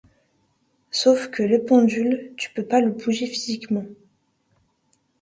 [0.89, 3.85] Sauf que le pendule, tu peux pas le bouger physiquement.